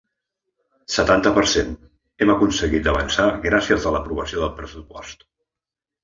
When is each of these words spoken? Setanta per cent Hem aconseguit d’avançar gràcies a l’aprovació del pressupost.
Setanta 0.93 1.33
per 1.33 1.41
cent 1.49 1.67
Hem 2.25 2.31
aconseguit 2.35 2.87
d’avançar 2.87 3.25
gràcies 3.43 3.85
a 3.89 3.91
l’aprovació 3.97 4.41
del 4.45 4.51
pressupost. 4.63 5.23